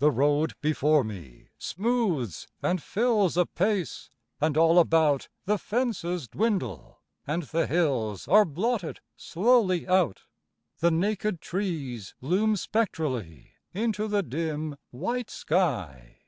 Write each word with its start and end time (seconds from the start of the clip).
The 0.00 0.10
road 0.10 0.54
before 0.60 1.04
me 1.04 1.46
smooths 1.56 2.48
and 2.62 2.82
fills 2.82 3.36
Apace, 3.36 4.10
and 4.40 4.56
all 4.56 4.76
about 4.80 5.28
The 5.44 5.56
fences 5.56 6.26
dwindle, 6.26 6.98
and 7.28 7.44
the 7.44 7.68
hills 7.68 8.26
Are 8.26 8.44
blotted 8.44 8.98
slowly 9.16 9.86
out; 9.86 10.24
The 10.80 10.90
naked 10.90 11.40
trees 11.40 12.12
loom 12.20 12.56
spectrally 12.56 13.52
Into 13.72 14.08
the 14.08 14.24
dim 14.24 14.78
white 14.90 15.30
sky. 15.30 16.22